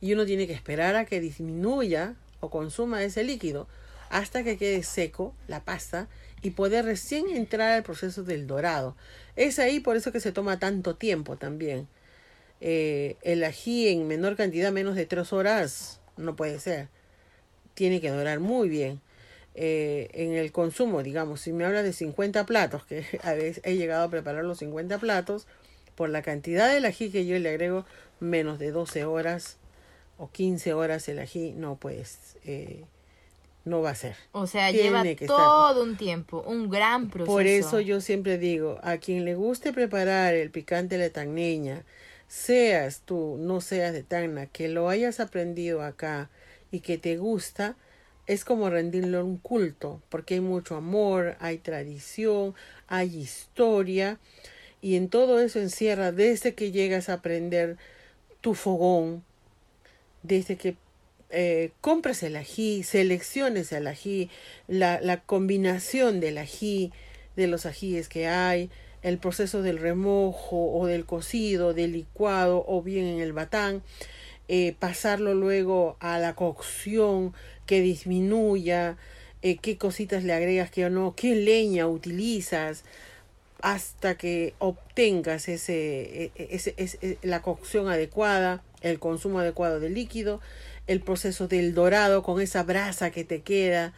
[0.02, 3.68] Y uno tiene que esperar a que disminuya o consuma ese líquido
[4.10, 6.08] hasta que quede seco la pasta
[6.44, 8.96] y poder recién entrar al proceso del dorado.
[9.36, 11.88] Es ahí por eso que se toma tanto tiempo también.
[12.62, 16.90] Eh, el ají en menor cantidad, menos de tres horas, no puede ser.
[17.74, 19.02] Tiene que dorar muy bien.
[19.56, 23.76] Eh, en el consumo, digamos, si me habla de 50 platos, que a veces he
[23.76, 25.48] llegado a preparar los 50 platos,
[25.96, 27.86] por la cantidad del ají que yo le agrego,
[28.20, 29.58] menos de 12 horas
[30.18, 32.84] o 15 horas el ají, no puedes eh,
[33.66, 34.16] no va a ser.
[34.32, 37.32] O sea, lleva todo un tiempo, un gran proceso.
[37.32, 41.84] Por eso yo siempre digo, a quien le guste preparar el picante de tagneña,
[42.28, 46.30] seas tú, no seas de Tacna, que lo hayas aprendido acá
[46.72, 47.78] y que te gusta,
[48.26, 52.56] es como rendirle un culto, porque hay mucho amor, hay tradición,
[52.88, 54.18] hay historia,
[54.82, 57.78] y en todo eso encierra desde que llegas a aprender
[58.42, 59.24] tu fogón,
[60.24, 60.76] desde que
[61.34, 64.30] eh, compras el ají, selecciones el ají,
[64.68, 66.92] la, la combinación del ají,
[67.36, 68.70] de los ajíes que hay,
[69.02, 73.82] el proceso del remojo o del cocido, del licuado o bien en el batán,
[74.48, 77.34] eh, pasarlo luego a la cocción
[77.66, 78.98] que disminuya,
[79.42, 82.84] eh, qué cositas le agregas que o no, qué leña utilizas
[83.62, 90.42] hasta que obtengas ese, e, e, ese, la cocción adecuada el consumo adecuado del líquido,
[90.88, 93.94] el proceso del dorado con esa brasa que te queda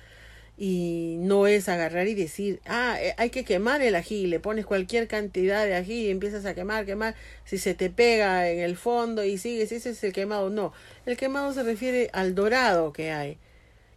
[0.57, 4.65] y no es agarrar y decir, ah, eh, hay que quemar el ají, le pones
[4.65, 8.77] cualquier cantidad de ají y empiezas a quemar, quemar, si se te pega en el
[8.77, 10.71] fondo y sigues, ese es el quemado, no,
[11.05, 13.37] el quemado se refiere al dorado que hay,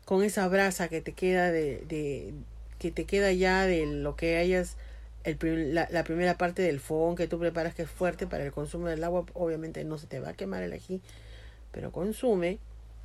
[0.04, 2.34] con esa brasa que te queda de, de
[2.78, 4.76] que te queda ya de lo que hayas
[5.24, 8.52] el, la, la, primera parte del fogón que tú preparas que es fuerte para el
[8.52, 11.00] consumo del agua, obviamente no se te va a quemar el ají,
[11.72, 12.58] pero consume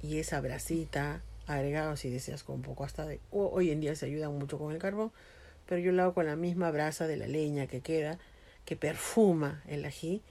[0.03, 4.05] y esa brasita agregado si deseas con un poco hasta de hoy en día se
[4.05, 5.11] ayudan mucho con el carbón,
[5.65, 8.19] pero yo lo hago con la misma brasa de la leña que queda,
[8.65, 10.21] que perfuma el ají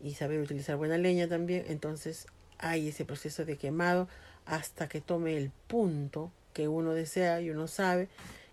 [0.00, 2.26] y saber utilizar buena leña también, entonces
[2.58, 4.08] hay ese proceso de quemado
[4.44, 8.08] hasta que tome el punto que uno desea y uno sabe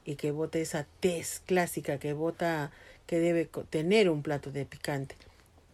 [0.06, 2.72] y que bote esa tez clásica que bota
[3.06, 5.16] que debe tener un plato de picante.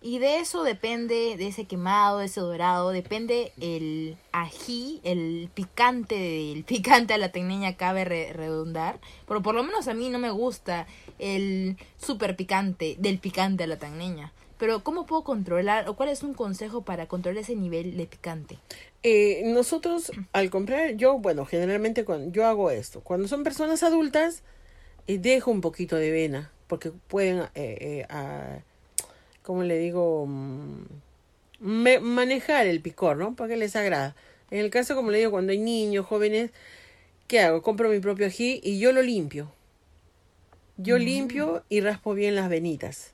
[0.02, 6.16] Y de eso depende, de ese quemado, de ese dorado, depende el ají, el picante
[6.16, 9.00] del picante a la tecneña cabe redundar.
[9.28, 10.88] Pero por lo menos a mí no me gusta
[11.20, 14.32] el super picante del picante a la tecneña.
[14.58, 18.58] Pero ¿cómo puedo controlar o cuál es un consejo para controlar ese nivel de picante?
[19.04, 24.44] Eh, nosotros al comprar, yo, bueno, generalmente yo hago esto, cuando son personas adultas,
[25.08, 28.64] eh, dejo un poquito de vena, porque pueden, eh, eh
[29.50, 30.84] como le digo, mm,
[31.60, 33.36] manejar el picor, ¿no?
[33.36, 34.16] Porque les agrada.
[34.52, 36.52] En el caso, como le digo, cuando hay niños, jóvenes,
[37.26, 37.64] ¿qué hago?
[37.64, 39.52] Compro mi propio ají y yo lo limpio.
[40.78, 41.00] Yo mm.
[41.00, 43.14] limpio y raspo bien las venitas.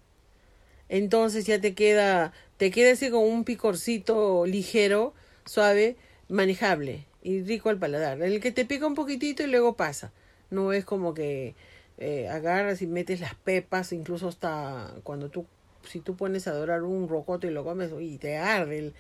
[0.90, 5.14] Entonces ya te queda, te queda así con un picorcito ligero,
[5.46, 5.96] suave,
[6.28, 8.22] manejable y rico al paladar.
[8.22, 10.12] El que te pica un poquitito y luego pasa.
[10.50, 11.56] No es como que
[11.98, 15.46] eh, agarras y metes las pepas, incluso hasta cuando tú,
[15.86, 18.94] si tú pones a dorar un rocoto y lo comes y te arde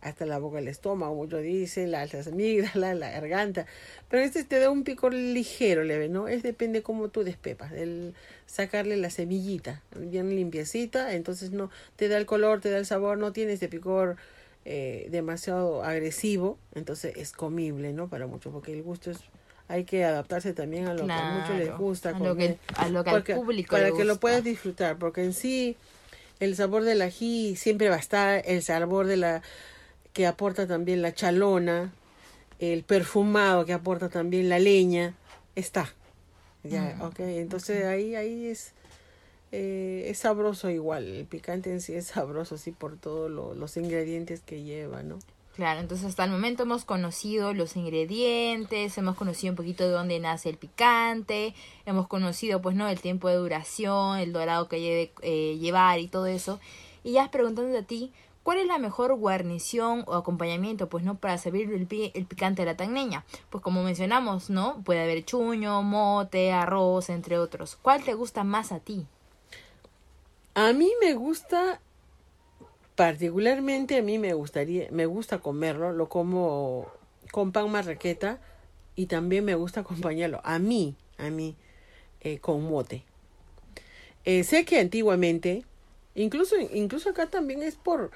[0.00, 3.66] hasta la boca del estómago, mucho dice, las, las amígdalas, la garganta.
[4.08, 6.28] Pero este te da un picor ligero, leve, ¿no?
[6.28, 8.14] Es depende cómo tú despepas, el
[8.46, 13.18] sacarle la semillita, bien limpiecita, entonces no, te da el color, te da el sabor,
[13.18, 14.16] no tiene ese picor
[14.64, 18.08] eh, demasiado agresivo, entonces es comible, ¿no?
[18.08, 19.18] Para muchos, porque el gusto es
[19.68, 22.88] hay que adaptarse también a lo que a muchos les gusta a lo que, a
[22.88, 25.76] lo que al público para que lo puedas disfrutar porque en sí
[26.40, 29.42] el sabor del ají siempre va a estar el sabor de la
[30.12, 31.92] que aporta también la chalona
[32.58, 35.14] el perfumado que aporta también la leña
[35.54, 35.94] está
[36.64, 37.02] ya mm.
[37.02, 38.72] okay entonces ahí ahí es
[39.52, 44.40] eh, es sabroso igual, el picante en sí es sabroso, sí, por todos los ingredientes
[44.40, 45.18] que lleva, ¿no?
[45.56, 50.20] Claro, entonces hasta el momento hemos conocido los ingredientes, hemos conocido un poquito de dónde
[50.20, 51.54] nace el picante,
[51.86, 52.88] hemos conocido, pues, ¿no?
[52.88, 56.60] El tiempo de duración, el dorado que debe eh, llevar y todo eso.
[57.02, 58.12] Y ya preguntándote a ti,
[58.44, 61.16] ¿cuál es la mejor guarnición o acompañamiento, pues, ¿no?
[61.16, 63.24] Para servir el, el picante de la tagneña?
[63.50, 64.80] Pues, como mencionamos, ¿no?
[64.84, 67.76] Puede haber chuño, mote, arroz, entre otros.
[67.82, 69.04] ¿Cuál te gusta más a ti?
[70.54, 71.80] A mí me gusta,
[73.00, 76.86] particularmente a mí me gustaría, me gusta comerlo, lo como
[77.32, 78.40] con pan marraqueta
[78.94, 81.56] y también me gusta acompañarlo, a mí, a mí,
[82.20, 83.04] eh, con mote.
[84.26, 85.64] Eh, sé que antiguamente,
[86.14, 88.10] incluso, incluso acá también es por,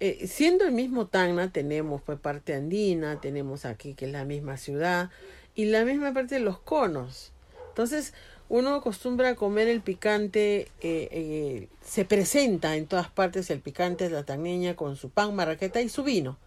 [0.00, 4.56] eh, siendo el mismo Tacna, tenemos pues parte andina, tenemos aquí que es la misma
[4.56, 5.10] ciudad
[5.54, 7.30] y la misma parte de los conos.
[7.68, 8.14] Entonces,
[8.54, 14.22] uno acostumbra comer el picante, eh, eh, se presenta en todas partes el picante, la
[14.22, 16.38] tagneña con su pan, marraqueta y su vino.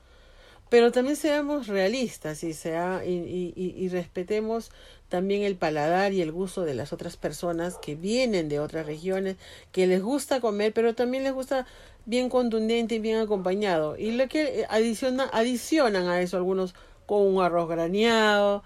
[0.69, 4.71] Pero también seamos realistas y, sea, y, y, respetemos
[5.09, 9.35] también el paladar y el gusto de las otras personas que vienen de otras regiones,
[9.73, 11.65] que les gusta comer, pero también les gusta
[12.05, 13.97] bien contundente y bien acompañado.
[13.97, 16.73] Y lo que adiciona, adicionan a eso algunos
[17.05, 18.63] con un arroz graneado,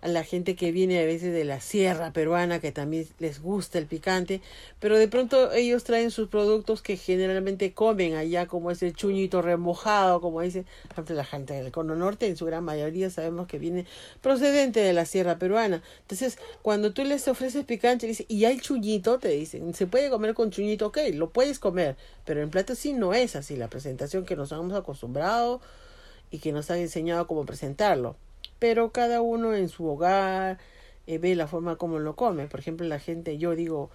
[0.00, 3.78] a la gente que viene a veces de la sierra peruana que también les gusta
[3.78, 4.40] el picante,
[4.78, 9.42] pero de pronto ellos traen sus productos que generalmente comen allá, como es el chuñito
[9.42, 10.64] remojado, como dice
[11.08, 13.86] la gente del cono norte, en su gran mayoría sabemos que viene
[14.20, 15.82] procedente de la sierra peruana.
[16.02, 20.50] Entonces, cuando tú les ofreces picante, y hay chuñito, te dicen, se puede comer con
[20.50, 24.36] chuñito, ok, lo puedes comer, pero en plato sí no es así la presentación que
[24.36, 25.60] nos hemos acostumbrado
[26.30, 28.16] y que nos han enseñado cómo presentarlo
[28.60, 30.58] pero cada uno en su hogar
[31.08, 32.46] eh, ve la forma como lo come.
[32.46, 33.90] Por ejemplo, la gente, yo digo,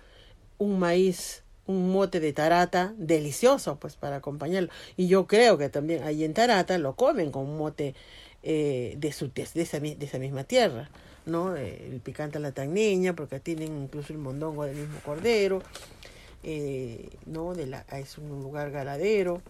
[0.58, 4.70] un maíz, un mote de tarata, delicioso, pues para acompañarlo.
[4.98, 7.96] Y yo creo que también ahí en Tarata lo comen con un mote
[8.44, 10.90] eh, de, su, de, esa, de esa misma tierra.
[11.26, 11.56] ¿no?
[11.56, 15.62] Eh, el picante a la tagneña, porque tienen incluso el mondongo del mismo cordero,
[17.26, 17.56] ¿no?
[17.56, 19.42] De la, es un lugar ganadero.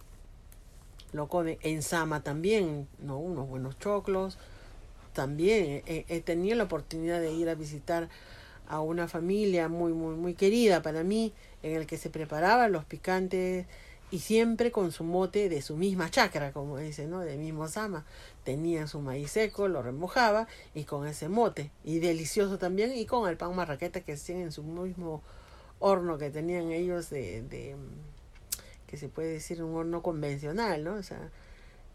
[1.14, 1.58] lo come.
[1.62, 3.18] En Sama también, ¿no?
[3.18, 4.38] Unos buenos choclos.
[5.16, 8.10] También he, tenido la oportunidad de ir a visitar
[8.68, 12.84] a una familia muy, muy, muy querida para mí, en el que se preparaban los
[12.84, 13.66] picantes
[14.12, 17.22] y siempre con su mote de su misma chacra, como dice, ¿no?
[17.22, 18.06] De mismo Sama.
[18.44, 21.72] Tenía su maíz seco, lo remojaba y con ese mote.
[21.86, 25.24] Y delicioso también, y con el pan marraqueta que hacían en su mismo
[25.80, 27.78] horno que tenían ellos de, de
[28.86, 30.96] que se puede decir un horno convencional, ¿no?
[30.96, 31.32] O sea,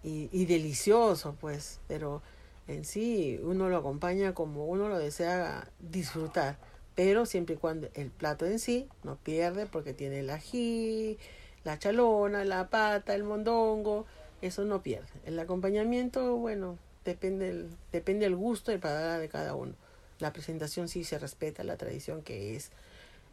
[0.02, 2.22] y, y delicioso, pues, pero
[2.70, 6.56] en sí uno lo acompaña como uno lo desea disfrutar,
[6.94, 11.18] pero siempre y cuando el plato en sí no pierde porque tiene el ají,
[11.64, 14.06] la chalona, la pata, el mondongo,
[14.40, 15.08] eso no pierde.
[15.24, 19.74] El acompañamiento, bueno, depende el, depende el gusto y el paladar de cada uno.
[20.20, 22.70] La presentación sí se respeta la tradición que es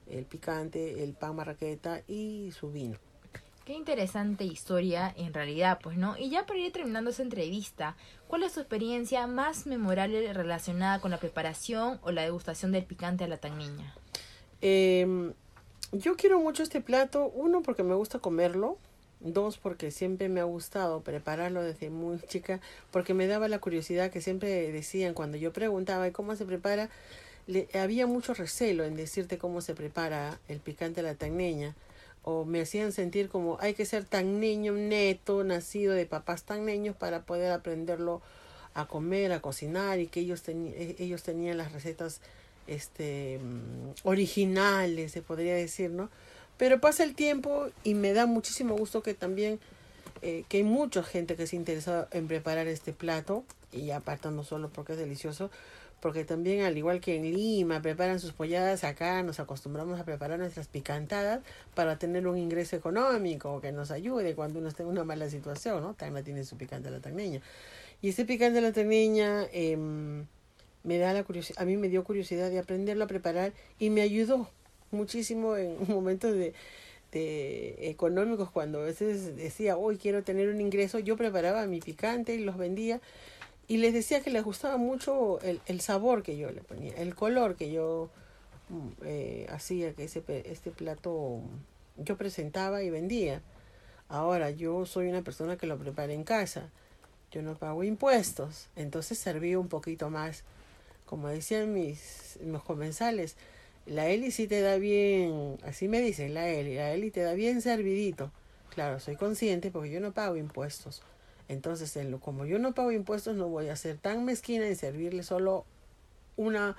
[0.09, 2.97] el picante, el pan marraqueta y su vino.
[3.67, 6.15] Qué interesante historia en realidad, pues, ¿no?
[6.17, 7.97] Y ya para ir terminando esa entrevista,
[8.29, 13.25] ¿cuál es su experiencia más memorable relacionada con la preparación o la degustación del picante
[13.25, 13.93] a la tangueña?
[14.61, 15.33] Eh,
[15.91, 18.77] yo quiero mucho este plato, uno porque me gusta comerlo,
[19.19, 22.61] dos porque siempre me ha gustado prepararlo desde muy chica,
[22.91, 26.89] porque me daba la curiosidad que siempre decían cuando yo preguntaba cómo se prepara,
[27.47, 31.75] le, había mucho recelo en decirte cómo se prepara el picante a la tagneña
[32.29, 36.65] o me hacían sentir como hay que ser tan niño neto, nacido de papás tan
[36.65, 38.21] niños para poder aprenderlo
[38.73, 42.19] a comer, a cocinar y que ellos, e, ellos tenían las recetas
[42.67, 46.09] este, mm, originales, se podría decir, ¿no?
[46.57, 49.61] Pero pasa el tiempo y me da muchísimo gusto que también
[50.21, 54.43] eh, que hay mucha gente que se interesa en preparar este plato y aparte no
[54.43, 55.49] solo porque es delicioso,
[55.99, 60.37] porque también al igual que en Lima preparan sus polladas, acá nos acostumbramos a preparar
[60.37, 61.41] nuestras picantadas
[61.73, 65.81] para tener un ingreso económico que nos ayude cuando uno está en una mala situación,
[65.81, 65.95] ¿no?
[65.95, 66.99] Tacna tiene su picante la.
[68.01, 68.71] Y ese picante la
[69.51, 69.77] eh,
[70.83, 74.01] me da la curiosidad, a mí me dio curiosidad de aprenderlo a preparar y me
[74.01, 74.49] ayudó
[74.91, 76.53] muchísimo en momentos de,
[77.11, 82.35] de económicos cuando a veces decía, hoy quiero tener un ingreso, yo preparaba mi picante
[82.35, 83.01] y los vendía
[83.67, 87.15] y les decía que les gustaba mucho el, el sabor que yo le ponía, el
[87.15, 88.09] color que yo
[88.69, 91.41] mm, eh, hacía, que ese, este plato
[91.97, 93.41] yo presentaba y vendía.
[94.09, 96.69] Ahora yo soy una persona que lo prepara en casa,
[97.31, 100.43] yo no pago impuestos, entonces serví un poquito más
[101.07, 103.37] como decían mis, los comensales,
[103.85, 107.33] la Eli sí te da bien, así me dicen la Eli, la Eli te da
[107.33, 108.31] bien servidito.
[108.75, 111.01] Claro, soy consciente porque yo no pago impuestos.
[111.49, 115.65] Entonces, como yo no pago impuestos, no voy a ser tan mezquina en servirle solo
[116.35, 116.75] una,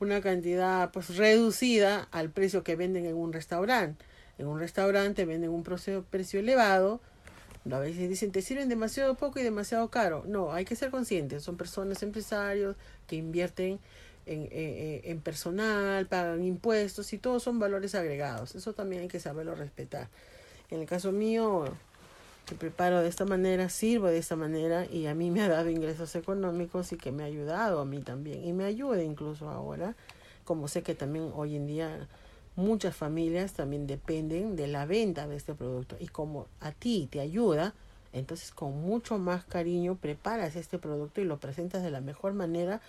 [0.00, 4.04] una cantidad pues reducida al precio que venden en un restaurante.
[4.38, 6.04] En un restaurante venden un precio,
[6.38, 7.00] elevado
[7.72, 10.22] a veces dicen, te sirven demasiado poco y demasiado caro.
[10.26, 11.42] No, hay que ser conscientes.
[11.42, 13.80] Son personas, empresarios que invierten
[14.26, 18.54] en, en, personal, pagan impuestos y todos son valores agregados.
[18.54, 20.08] Eso también hay que saberlo respetar.
[20.70, 21.64] En el caso mío,
[22.46, 25.70] que preparo de esta manera, sirvo de esta manera y a mí me ha dado
[25.70, 28.44] ingresos económicos y que me ha ayudado a mí también.
[28.44, 29.94] Y me ayuda incluso ahora,
[30.44, 32.08] como sé que también hoy en día
[32.56, 37.20] muchas familias también dependen de la venta de este producto y como a ti te
[37.20, 37.74] ayuda,
[38.12, 42.80] entonces con mucho más cariño preparas este producto y lo presentas de la mejor manera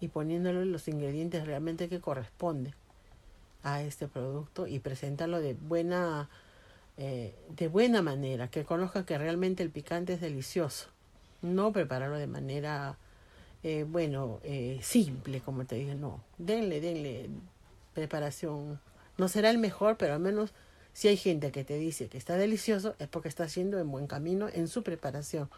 [0.00, 2.74] y poniéndole los ingredientes realmente que corresponden
[3.62, 6.28] a este producto y preséntalo de buena
[7.02, 10.90] eh, de buena manera, que conozcan que realmente el picante es delicioso,
[11.40, 12.98] no prepararlo de manera
[13.62, 17.30] eh, bueno, eh, simple, como te dije, no, denle, denle
[17.94, 18.78] preparación
[19.16, 20.52] no será el mejor, pero al menos
[20.92, 24.06] si hay gente que te dice que está delicioso, es porque está haciendo en buen
[24.06, 25.48] camino en su preparación.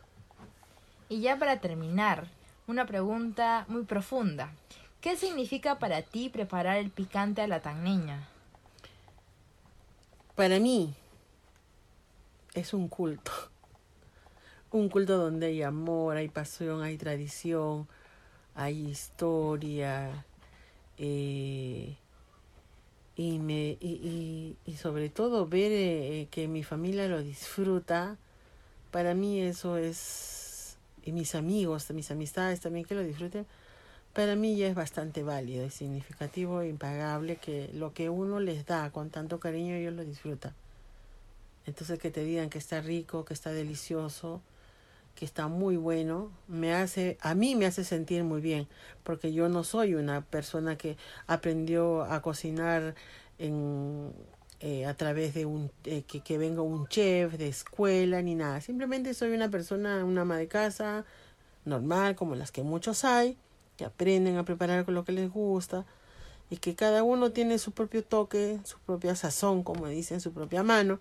[1.09, 2.29] Y ya para terminar,
[2.69, 4.53] una pregunta muy profunda.
[5.01, 8.29] ¿Qué significa para ti preparar el picante a la tagneña?
[10.37, 10.95] Para mí
[12.55, 13.33] es un culto.
[14.71, 17.87] Un culto donde hay amor, hay pasión, hay tradición,
[18.55, 20.25] hay historia,
[20.97, 21.97] eh,
[23.17, 28.17] y, me, y, y, sobre todo ver eh, que mi familia lo disfruta,
[28.91, 33.47] para mí eso es, y mis amigos, mis amistades también que lo disfruten,
[34.15, 38.67] para mí ya es bastante válido, y significativo, e impagable, que lo que uno les
[38.67, 40.55] da con tanto cariño ellos lo disfrutan.
[41.67, 44.43] Entonces que te digan que está rico, que está delicioso,
[45.15, 48.69] que está muy bueno, me hace, a mí me hace sentir muy bien,
[49.03, 50.97] porque yo no soy una persona que
[51.27, 52.95] aprendió a cocinar
[53.39, 54.13] en,
[54.61, 58.61] eh, a través de un eh, que, que venga un chef de escuela ni nada.
[58.61, 61.05] Simplemente soy una persona, una ama de casa
[61.65, 63.37] normal, como las que muchos hay,
[63.77, 65.85] que aprenden a preparar con lo que les gusta
[66.51, 70.63] y que cada uno tiene su propio toque, su propia sazón, como dicen, su propia
[70.63, 71.01] mano.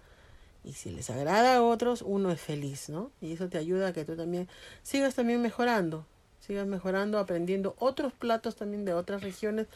[0.64, 3.12] Y si les agrada a otros, uno es feliz, ¿no?
[3.22, 4.48] Y eso te ayuda a que tú también
[4.84, 6.06] sigas también mejorando,
[6.40, 9.68] sigas mejorando, aprendiendo otros platos también de otras regiones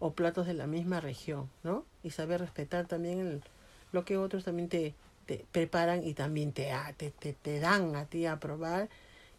[0.00, 1.84] o platos de la misma región, ¿no?
[2.02, 3.42] Y saber respetar también
[3.92, 4.94] lo que otros también te,
[5.26, 8.88] te preparan y también te, te, te, te, dan a ti a probar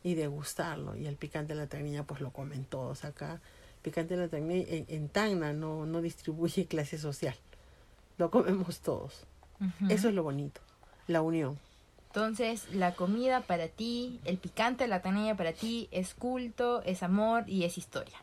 [0.01, 0.95] y degustarlo.
[0.95, 3.41] Y el picante de la ternilla, pues lo comen todos acá
[3.85, 7.35] picante de la ternilla en, en Tacna no, no distribuye clase social.
[8.17, 9.27] Lo comemos todos.
[9.89, 10.59] Eso es lo bonito,
[11.08, 11.60] la unión.
[12.08, 17.03] Entonces, la comida para ti, el picante de la ternilla para ti es culto, es
[17.03, 18.18] amor y es historia.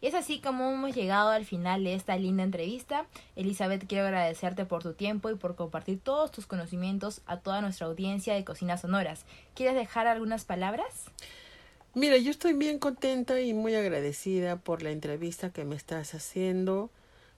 [0.00, 3.06] Y es así como hemos llegado al final de esta linda entrevista.
[3.36, 7.86] Elizabeth, quiero agradecerte por tu tiempo y por compartir todos tus conocimientos a toda nuestra
[7.86, 9.24] audiencia de Cocinas Sonoras.
[9.54, 11.06] ¿Quieres dejar algunas palabras?
[11.94, 16.90] Mira, yo estoy bien contenta y muy agradecida por la entrevista que me estás haciendo.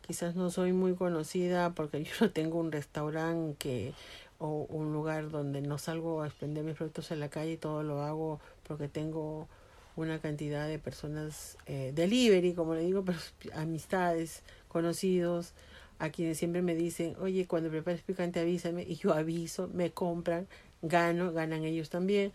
[0.05, 3.95] Quizás no soy muy conocida porque yo no tengo un restaurante que
[4.39, 8.03] o un lugar donde no salgo a expender mis productos en la calle, todo lo
[8.03, 9.49] hago porque tengo
[9.97, 13.18] una cantidad de personas eh, delivery, como le digo, pero
[13.55, 15.53] amistades, conocidos,
[15.99, 20.47] a quienes siempre me dicen, oye, cuando prepares picante avísame, y yo aviso, me compran,
[20.82, 22.32] gano, ganan ellos también.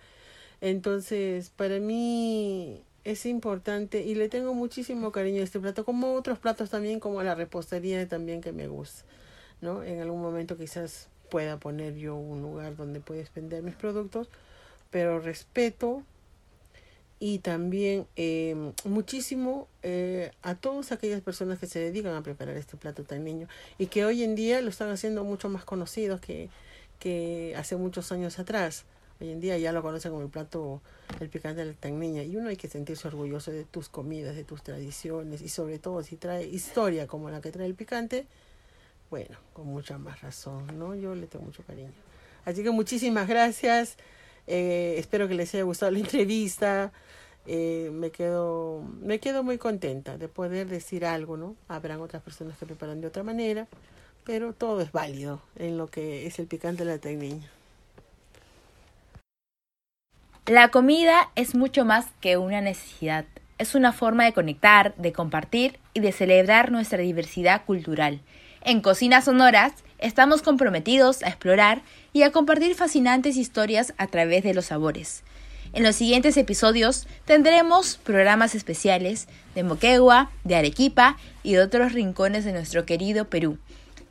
[0.60, 6.40] Entonces, para mí es importante y le tengo muchísimo cariño a este plato, como otros
[6.40, 9.04] platos también, como la repostería también que me gusta,
[9.62, 9.84] ¿no?
[9.84, 14.30] En algún momento quizás pueda poner yo un lugar donde pueda vender mis productos,
[14.92, 16.04] pero respeto
[17.20, 22.78] y también eh, muchísimo eh, a todas aquellas personas que se dedican a preparar este
[22.78, 23.48] plato tan niño
[23.80, 26.52] y que hoy en día lo están haciendo mucho más conocidos que,
[27.00, 28.86] que hace muchos años atrás.
[29.20, 30.84] Hoy en día ya lo conocen como el plato,
[31.20, 32.22] el picante de la niña.
[32.22, 36.04] Y uno hay que sentirse orgulloso de tus comidas, de tus tradiciones y sobre todo
[36.04, 38.28] si trae historia como la que trae el picante,
[39.14, 40.96] bueno, con mucha más razón, ¿no?
[40.96, 41.92] Yo le tengo mucho cariño.
[42.46, 43.96] Así que muchísimas gracias.
[44.48, 46.92] Eh, espero que les haya gustado la entrevista.
[47.46, 51.56] Eh, me quedo me quedo muy contenta de poder decir algo, ¿no?
[51.68, 53.68] Habrán otras personas que preparan de otra manera,
[54.24, 57.52] pero todo es válido en lo que es el picante de la tecniña.
[60.48, 63.26] La comida es mucho más que una necesidad.
[63.60, 68.22] Es una forma de conectar, de compartir y de celebrar nuestra diversidad cultural.
[68.66, 71.82] En Cocinas Sonoras estamos comprometidos a explorar
[72.14, 75.24] y a compartir fascinantes historias a través de los sabores.
[75.74, 82.46] En los siguientes episodios tendremos programas especiales de Moquegua, de Arequipa y de otros rincones
[82.46, 83.58] de nuestro querido Perú.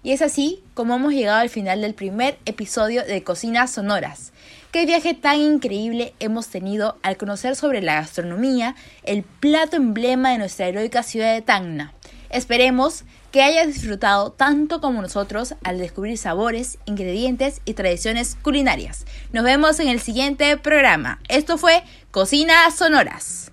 [0.02, 4.34] Y es así como hemos llegado al final del primer episodio de Cocinas Sonoras.
[4.70, 8.74] Qué viaje tan increíble hemos tenido al conocer sobre la gastronomía,
[9.04, 11.94] el plato emblema de nuestra heroica ciudad de Tacna.
[12.28, 19.06] Esperemos que hayas disfrutado tanto como nosotros al descubrir sabores, ingredientes y tradiciones culinarias.
[19.32, 21.18] Nos vemos en el siguiente programa.
[21.28, 23.51] Esto fue Cocinas Sonoras.